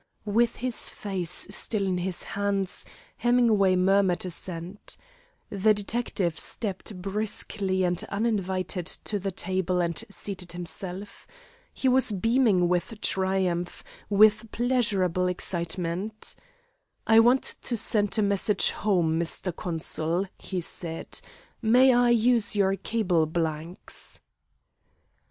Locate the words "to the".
8.87-9.29